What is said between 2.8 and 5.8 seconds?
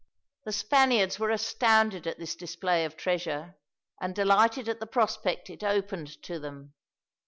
of treasure, and delighted at the prospect it